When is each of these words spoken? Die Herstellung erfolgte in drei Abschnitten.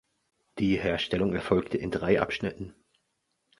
Die 0.57 0.79
Herstellung 0.79 1.31
erfolgte 1.33 1.77
in 1.77 1.91
drei 1.91 2.19
Abschnitten. 2.19 2.73